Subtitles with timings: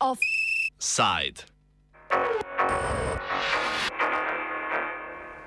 [0.00, 1.42] Offside.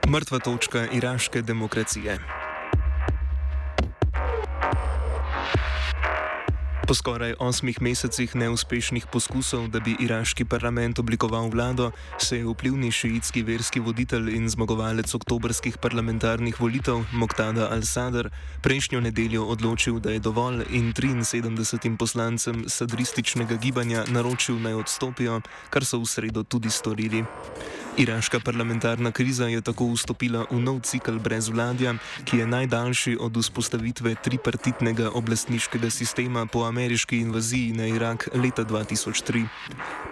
[0.08, 2.43] Mrtva točka iraške demokracije.
[6.84, 12.92] Po skoraj osmih mesecih neuspešnih poskusov, da bi iraški parlament oblikoval vlado, se je vplivni
[12.92, 18.28] šiitski verski voditelj in zmagovalec oktobrskih parlamentarnih volitev Moktada al-Sadr
[18.62, 25.86] prejšnjo nedeljo odločil, da je dovolj in 73 poslancem sadrističnega gibanja naročil naj odstopijo, kar
[25.86, 27.24] so v sredo tudi storili.
[27.98, 31.94] Iraška parlamentarna kriza je tako vstopila v nov cikl brez vladja,
[32.26, 39.46] ki je najdaljši od vzpostavitve tripartitnega oblastniškega sistema po ameriški invaziji na Irak leta 2003.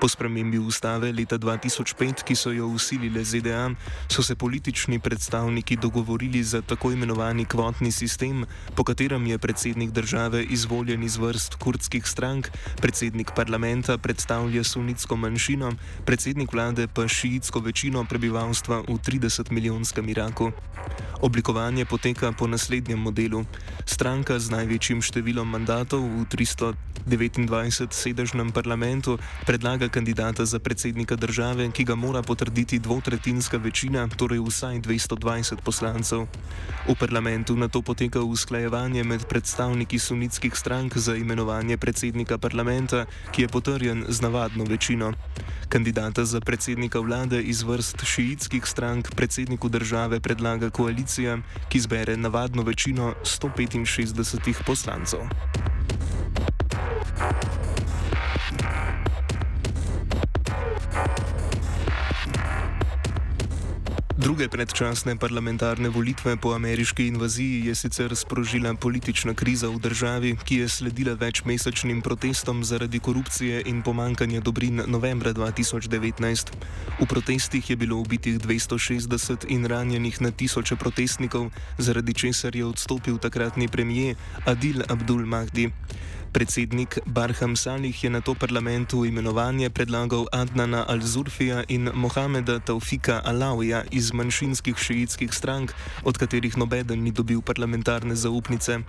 [0.01, 3.71] Po spremembi ustave leta 2005, ki so jo usilile ZDA,
[4.09, 8.45] so se politični predstavniki dogovorili za tako imenovani kvotni sistem,
[8.75, 12.51] po katerem je predsednik države izvoljen iz vrst kurdskih strank,
[12.81, 15.73] predsednik parlamenta predstavlja sunitsko manjšino,
[16.05, 20.51] predsednik vlade pa šiitsko večino prebivalstva v 30-milijonskem Iraku.
[21.21, 23.45] Oblikovanje poteka po naslednjem modelu.
[23.85, 31.95] Stranka z največjim številom mandatov v 329-sedežnem parlamentu predlaga kandidata za predsednika države, ki ga
[31.95, 36.27] mora potrditi dvotretinska večina, torej vsaj 220 poslancev.
[36.87, 43.41] V parlamentu na to poteka usklajevanje med predstavniki sunitskih strank za imenovanje predsednika parlamenta, ki
[43.41, 45.13] je potrjen z navadno večino.
[45.69, 51.37] Kandidata za predsednika vlade iz vrst šiitskih strank predsedniku države predlaga koalicija,
[51.69, 55.19] ki zbere navadno večino 165 poslancev.
[64.21, 70.55] Druge predčasne parlamentarne volitve po ameriški invaziji je sicer sprožila politična kriza v državi, ki
[70.61, 76.53] je sledila večmesečnim protestom zaradi korupcije in pomankanja dobrin novembra 2019.
[77.01, 83.17] V protestih je bilo ubitih 260 in ranjenih na tisoče protestnikov, zaradi česar je odstopil
[83.17, 84.15] takratni premijer
[84.45, 85.71] Adil Abdul Mahdi.
[86.31, 93.83] Predsednik Barham Salih je na to parlamentu imenovanje predlagal Adnana Al-Zurfija in Mohameda Taufika Alawija
[93.91, 98.79] iz manjšinskih šiitskih strank, od katerih nobeden ni dobil parlamentarne zaupnice.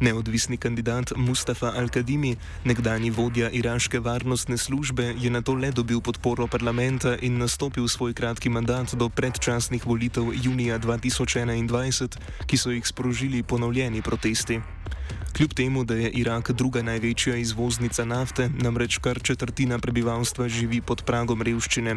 [0.00, 6.46] Neodvisni kandidat Mustafa Al-Kadimi, nekdani vodja iraške varnostne službe, je na to le dobil podporo
[6.46, 13.42] parlamenta in nastopil svoj kratki mandat do predčasnih volitev junija 2021, ki so jih sprožili
[13.42, 14.60] ponovljeni protesti.
[15.36, 21.02] Kljub temu, da je Irak druga največja izvoznica nafte, namreč kar četrtina prebivalstva živi pod
[21.08, 21.94] pragom revščine,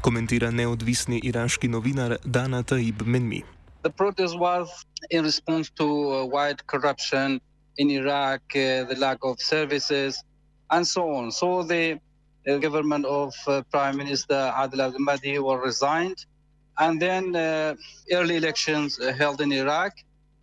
[0.00, 3.42] komentira neodvisni iraški novinar Dana Taib Menmi.
[3.82, 4.68] The protest was
[5.10, 7.40] in response to uh, wide corruption
[7.76, 10.24] in Iraq, uh, the lack of services,
[10.70, 11.30] and so on.
[11.30, 12.00] So the
[12.48, 16.24] uh, government of uh, Prime Minister Adil Al-Mahdi was resigned,
[16.78, 17.74] and then uh,
[18.12, 19.92] early elections uh, held in Iraq.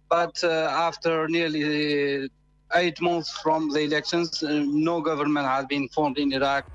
[0.10, 2.30] But uh, after nearly
[2.74, 6.66] eight months from the elections, uh, no government has been formed in Iraq.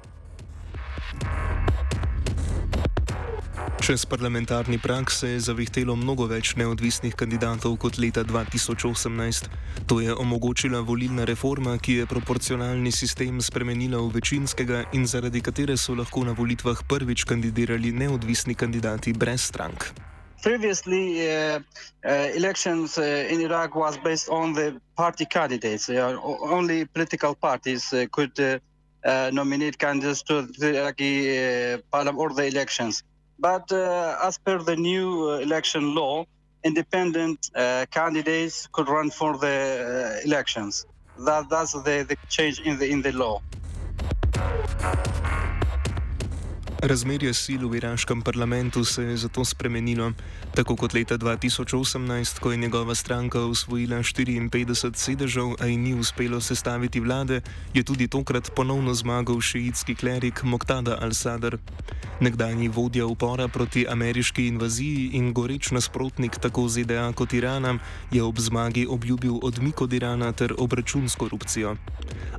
[3.80, 9.48] Čez parlamentarni prak se je zavihtelo mnogo več neodvisnih kandidatov kot leta 2018.
[9.88, 15.80] To je omogočila volilna reforma, ki je proporcionalni sistem spremenila v večinskega in zaradi katere
[15.80, 20.09] so lahko na volitvah prvič kandidirali neodvisni kandidati brez strank.
[20.42, 21.60] Previously, uh,
[22.02, 25.90] uh, elections uh, in Iraq was based on the party candidates.
[25.90, 33.02] Only political parties uh, could uh, nominate candidates to the Iraqi parliament or the elections.
[33.38, 36.24] But as per the new election law,
[36.64, 37.50] independent
[37.90, 40.86] candidates could run for the elections.
[41.18, 43.42] That, that's the, the change in the in the law.
[46.80, 50.12] Razmerje sil v iraškem parlamentu se je zato spremenilo.
[50.56, 56.40] Tako kot leta 2018, ko je njegova stranka usvojila 54 sedežev, a ji ni uspelo
[56.40, 57.40] sestaviti vlade,
[57.74, 61.60] je tudi tokrat ponovno zmagal šiitski klerik Moktada al-Sadr.
[62.20, 67.78] Nekdanji vodja upora proti ameriški invaziji in goreč nasprotnik tako ZDA kot Irana
[68.12, 71.76] je ob zmagi obljubil odmik od Irana ter obračun s korupcijo.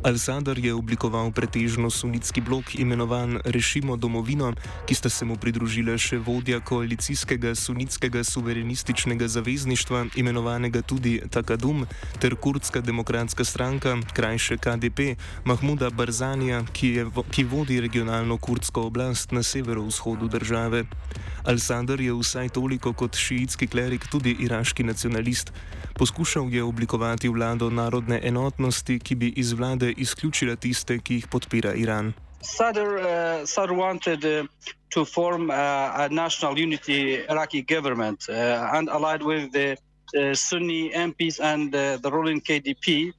[0.03, 4.53] Al-Sadr je oblikoval pretežno sunitski blok imenovan Rešimo domovino vladavino,
[4.85, 11.85] ki sta se mu pridružila še vodja koalicijskega sunitskega suverenističnega zavezništva, imenovanega tudi Takadum,
[12.19, 19.31] ter kurdska demokratska stranka, krajše KDP, Mahmuda Barzanija, ki, je, ki vodi regionalno kurdsko oblast
[19.31, 20.85] na severovzhodu države.
[21.45, 25.51] Al-Sadr je vsaj toliko kot šiitski klerik tudi iraški nacionalist.
[25.97, 31.73] Poskušal je oblikovati vlado narodne enotnosti, ki bi iz vlade izključila tiste, ki jih podpira
[31.73, 32.13] Iran.
[32.43, 34.47] Sadr, uh, Sadr wanted uh,
[34.89, 35.53] to form uh,
[35.95, 39.77] a national unity Iraqi government and allied with the
[40.33, 43.13] Sunni MPs and the ruling KDP,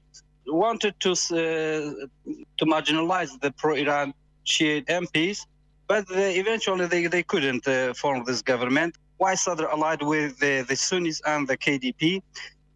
[0.47, 4.13] wanted to to marginalize the pro-Iran
[4.45, 5.47] Shiite MPs,
[5.89, 7.65] but they, eventually they, they couldn't
[7.97, 8.97] form this government.
[9.17, 12.21] Why Sadr allied with the, the Sunnis and the KDP?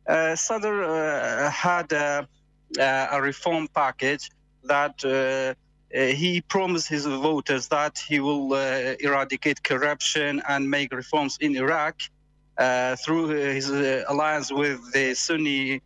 [0.08, 2.26] Uh, Sadr uh, had a,
[3.20, 4.30] reform package
[4.64, 5.04] that
[5.96, 11.56] Uh, he promised his voters that he will uh, eradicate corruption and make reforms in
[11.56, 11.96] Iraq
[12.58, 13.70] uh, through his
[14.08, 15.80] alliance with the Sunni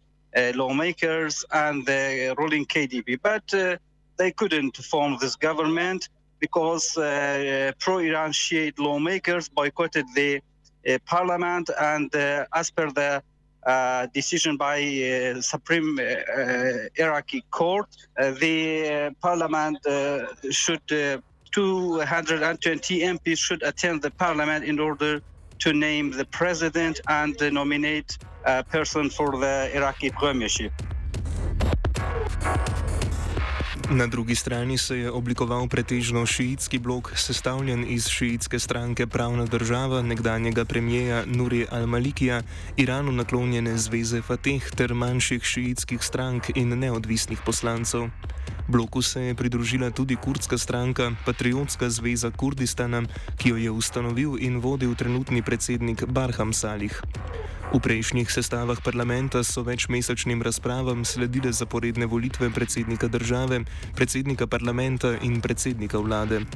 [0.55, 3.19] lawmakers and the ruling KDP.
[3.23, 3.79] But
[4.21, 6.09] they couldn't form this government
[6.41, 10.41] because uh, pro-Iran Shiite lawmakers boycotted the
[10.89, 13.23] uh, parliament, and uh, as per the
[13.67, 19.79] uh, decision by uh, Supreme uh, Iraqi Court, the parliament
[20.51, 20.81] should
[21.53, 25.21] 220 MPs should attend the parliament in order
[25.59, 30.73] to name the president and nominate a person for the Iraqi premiership.
[33.93, 40.03] Na drugi strani se je oblikoval pretežno šiitski blok, sestavljen iz šiitske stranke Pravna država,
[40.03, 42.43] nekdanjega premijeja Nuri al-Malikija,
[42.77, 48.07] Iranu naklonjene zveze Fateh ter manjših šiitskih strank in neodvisnih poslancev.
[48.71, 53.03] Bloku se je pridružila tudi kurdska stranka Patriotska zveza Kurdistana,
[53.35, 57.03] ki jo je ustanovil in vodil trenutni predsednik Barham Salih.
[57.75, 63.65] V prejšnjih sestavah parlamenta so večmesečnim razpravam sledile zaporedne volitve predsednika države,
[63.95, 66.47] predsednika parlamenta in predsednika vlade.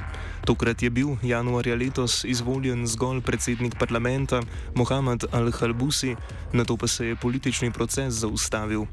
[0.47, 4.43] Tokrat je bil januarja letos izvoljen zgolj predsednik parlamenta
[4.75, 6.15] Mohamed Al-Halbusi,
[6.53, 8.87] na to pa se je politični proces zaustavil.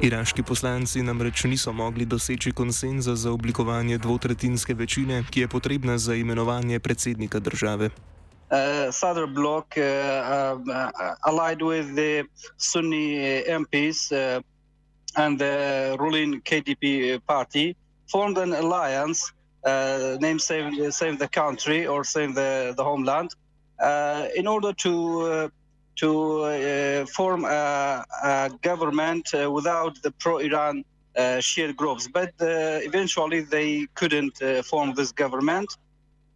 [0.00, 6.14] Iraški poslanci namreč niso mogli doseči konsenza za oblikovanje dvotretinske večine, ki je potrebna za
[6.14, 7.90] imenovanje predsednika države.
[8.50, 12.24] uh, Sadr bloc uh, um, uh, allied with the
[12.56, 14.40] Sunni MPs uh,
[15.16, 17.76] and the ruling KDP party
[18.06, 19.32] formed an alliance
[19.64, 23.30] uh, named Save, Save the Country or Save the, the Homeland
[23.82, 25.50] uh, in order to
[25.96, 30.84] to form a, a government without the pro-Iran
[31.16, 32.08] uh, Shia groups.
[32.12, 35.76] But eventually they couldn't form this government.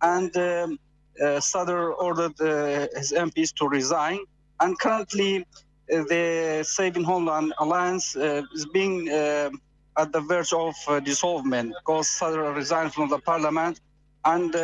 [0.03, 0.79] And um,
[1.21, 4.21] uh, Sadr ordered uh, his MPs to resign,
[4.61, 10.75] and currently uh, the Saving Homeland Alliance is being at the verge of
[11.05, 13.81] dissolvement because Sadr resigned from the parliament,
[14.25, 14.55] and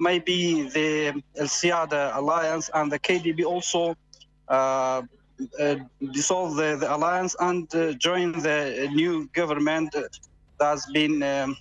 [0.00, 3.94] maybe the El Siada Alliance and the KDB also uh, uh,
[6.12, 9.96] dissolve the, the, alliance and uh, join the new government
[10.58, 11.56] that's been um,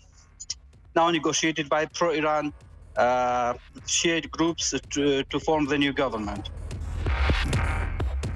[0.96, 2.54] now negotiated by pro-Iran
[2.98, 3.54] uh,
[3.86, 6.50] shared groups to, to form the new government.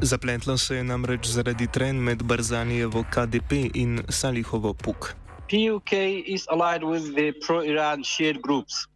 [0.01, 5.15] Zapletlo se je namreč zaradi tren med Barzanijevo KDP in Salihovo PUK.
[5.49, 5.93] PUK
[6.25, 8.87] is allied with the pro-Iran shared groups.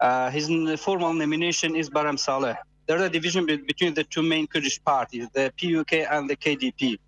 [0.00, 0.48] Uh, his
[0.80, 2.56] formal nomination is Baram Saleh.
[2.86, 6.98] There is a division between the two main Kurdish parties, the PUK and the KDP.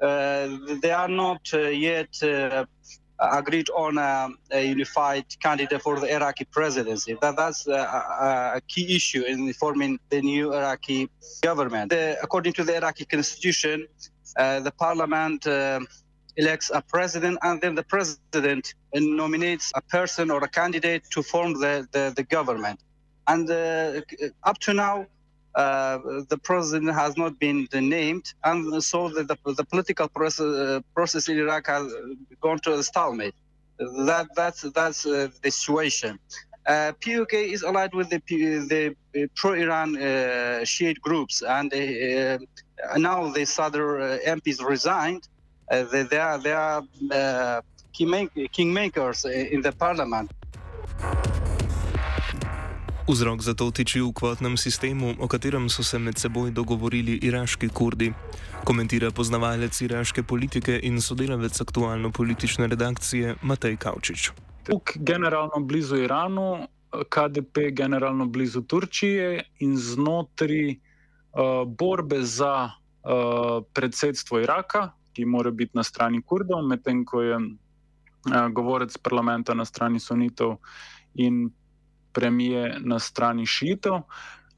[0.00, 2.64] Uh, they are not uh, yet uh,
[3.18, 7.16] agreed on a, a, unified candidate for the Iraqi presidency.
[7.20, 11.08] That, that's a, a, key issue in forming the new Iraqi
[11.40, 11.90] government.
[11.90, 13.86] The, according to the Iraqi constitution,
[14.36, 15.80] uh, the parliament uh,
[16.36, 21.54] elects a president, and then the president nominates a person or a candidate to form
[21.60, 22.80] the, the, the government.
[23.26, 24.00] And uh,
[24.42, 25.04] up to now, uh,
[25.54, 31.28] the president has not been named, and so the, the, the political process, uh, process,
[31.28, 31.92] in Iraq has
[32.40, 33.34] gone to a stalemate.
[33.78, 36.18] That that's that's uh, the situation.
[36.66, 38.20] Uh, PUK is allied with the
[39.12, 42.38] the pro-Iran uh, Shiite groups, and uh,
[42.96, 45.28] now the Sadr MPs resigned.
[45.70, 46.82] they, they are they are
[47.94, 50.30] kingmakers in the parliament.
[53.08, 57.68] Vzrok za to tiči v kvotnem sistemu, o katerem so se med seboj dogovorili iraški
[57.68, 58.12] kurdi,
[58.64, 64.30] komentira poznavalec iraške politike in sodelavec aktualno politične redakcije Matej Kavčič.
[64.70, 66.68] Tukaj, generalno blizu Iranu,
[67.10, 75.74] KDP generalno blizu Turčije in znotraj uh, borbe za uh, predsedstvo Iraka, ki mora biti
[75.74, 77.50] na strani Kurdov, medtem ko je uh,
[78.54, 80.56] govorec parlamenta na strani sunitov
[81.14, 81.50] in
[82.12, 84.02] premije na strani šitov.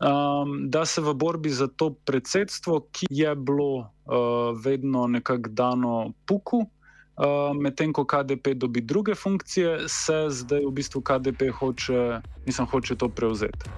[0.04, 3.86] Um, da se v borbi za to predsedstvo, ki je bilo uh,
[4.64, 11.00] vedno nekako dano puku, uh, medtem ko KDP dobi druge funkcije, se zdaj v bistvu
[11.00, 13.70] KDP hoče, mislim, hoče to prevzeti.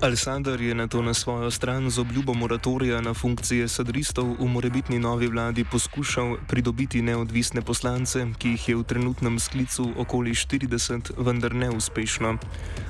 [0.00, 4.98] Aleksandar je na to na svojo stran z obljubo moratorija na funkcije sadristov v morebitni
[4.98, 11.52] novi vladi poskušal pridobiti neodvisne poslance, ki jih je v trenutnem sklicu okoli 40, vendar
[11.54, 12.38] neuspešno.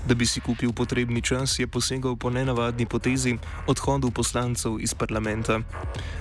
[0.06, 5.58] Da bi si kupil potrebni čas, je posegal po nenavadni potezi odhodu poslancev iz parlamenta.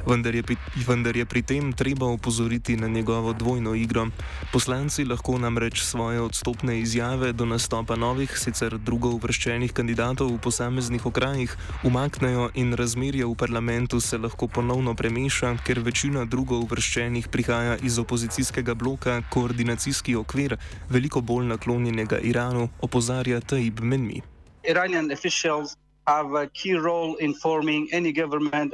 [0.10, 0.44] Vendar je,
[0.88, 4.08] vendar je pri tem treba upozoriti na njegovo dvojno igro.
[4.54, 10.79] Poslanci lahko namreč svoje odstopne izjave do nastopa novih, sicer drugo uvrščenih kandidatov v posameznih
[10.80, 17.28] posameznih okrajih umaknejo in razmerje v parlamentu se lahko ponovno premeša, ker večina drugo uvrščenih
[17.28, 20.56] prihaja iz opozicijskega bloka koordinacijski okvir,
[20.90, 24.22] veliko bolj naklonjenega Iranu, opozarja Taib Menmi.
[24.64, 25.76] Iranian officials
[26.08, 28.74] have a key role in forming any government.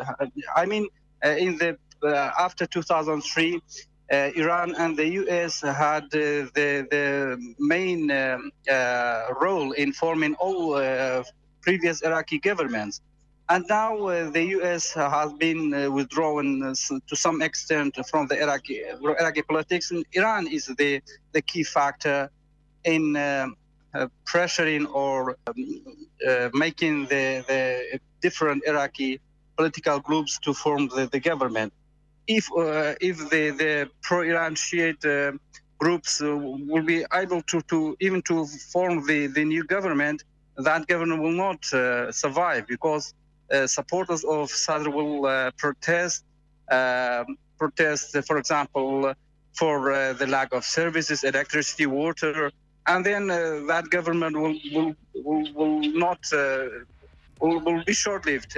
[0.55, 0.85] I mean,
[1.25, 3.61] uh, in the uh, after 2003,
[4.11, 5.61] uh, Iran and the U.S.
[5.61, 8.37] had uh, the the main uh,
[8.69, 10.77] uh, role in forming all
[11.65, 13.01] previous Iraqi governments.
[13.53, 14.93] And now uh, the U.S.
[14.93, 16.73] has been uh, withdrawn uh,
[17.09, 18.77] to some extent from the Iraqi,
[19.21, 21.01] Iraqi politics, and Iran is the,
[21.35, 22.29] the key factor
[22.85, 23.47] in uh,
[23.93, 25.55] uh, pressuring or um,
[26.27, 29.19] uh, making the, the different Iraqi
[29.57, 31.71] political groups to form the, the government.
[32.27, 32.45] If
[33.09, 35.37] if the, the pro-Iran Shiite
[35.77, 40.23] groups will be able to, to even to form the, the new government,
[40.57, 43.13] that government will not uh, survive because
[43.51, 46.23] uh, supporters of Sadr will uh, protest,
[46.71, 49.13] um, protest, for example,
[49.53, 52.51] for the lack of services, electricity, water,
[52.87, 56.19] and then that government will will will, will not
[57.39, 58.57] will, will be short-lived.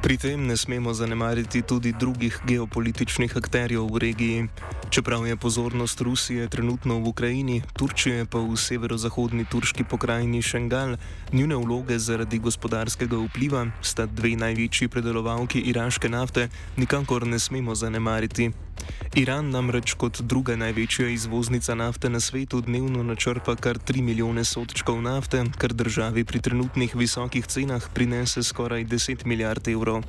[0.00, 4.48] Pri tem ne smemo zanemariti tudi drugih geopolitičnih akterjev v regiji.
[4.90, 10.96] Čeprav je pozornost Rusije trenutno v Ukrajini, Turčije pa v severozahodni turški pokrajini Šengal,
[11.32, 18.50] njune vloge zaradi gospodarskega vpliva sta dve največji predelovalki iraške nafte, nikakor ne smemo zanemariti.
[19.16, 25.02] Iran namreč kot druga največja izvoznica nafte na svetu dnevno načrpa kar 3 milijone sodčkov
[25.02, 30.02] nafte, kar državi pri trenutnih visokih cenah prinese skoraj 10 milijard evrov.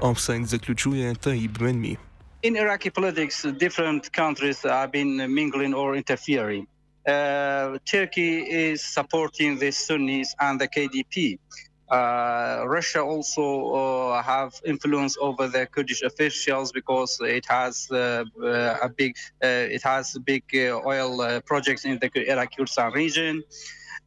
[0.00, 1.96] Offside zaključuje Taib Menmi.
[2.42, 6.66] In Iraqi politics, different countries have been mingling or interfering.
[7.08, 11.34] Uh, Turkey is supporting the Sunnis and the KDP.
[11.34, 18.76] Uh, Russia also uh, have influence over the Kurdish officials because it has uh, uh
[18.82, 23.42] a big uh, it has big uh, oil projects in the Iraq Kurdistan region.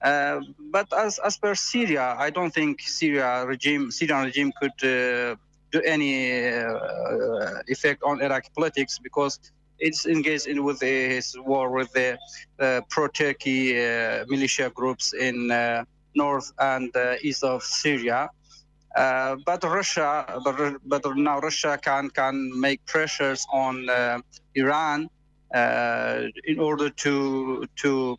[0.02, 4.78] but as as per Syria, I don't think Syria regime Syrian regime could
[5.72, 6.40] do any
[7.68, 9.40] effect on Iraqi politics because
[9.80, 12.20] it's engaged in with his war with the
[12.90, 13.74] pro-Turkey
[14.28, 15.50] militia groups in
[16.16, 18.30] north and uh, east of Syria.
[18.96, 24.20] Uh, but Russia, but, but now Russia can can make pressures on uh,
[24.56, 25.10] Iran
[26.46, 28.18] in order to to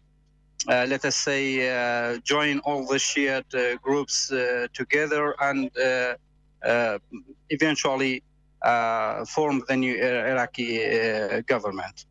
[0.69, 4.33] uh, let us say, uh, join all the Shiite uh, groups
[4.73, 5.71] together and
[7.51, 8.23] eventually
[9.27, 12.07] form the new Iraqi government.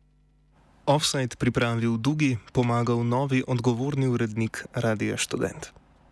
[0.86, 5.81] Offside pripravil Dugi, pomagal novi odgovorni urednik Radia Student.